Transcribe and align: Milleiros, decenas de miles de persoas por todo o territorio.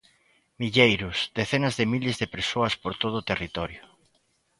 Milleiros, 0.59 1.17
decenas 1.39 1.73
de 1.79 1.85
miles 1.93 2.15
de 2.21 2.31
persoas 2.35 2.73
por 2.81 2.93
todo 3.01 3.15
o 3.19 3.27
territorio. 3.31 3.81